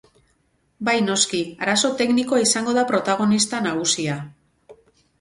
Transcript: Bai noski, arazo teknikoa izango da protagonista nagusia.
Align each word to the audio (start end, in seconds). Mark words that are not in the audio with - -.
Bai 0.89 0.95
noski, 1.07 1.43
arazo 1.67 1.93
teknikoa 2.01 2.41
izango 2.49 2.77
da 2.81 2.87
protagonista 2.95 3.65
nagusia. 3.71 4.21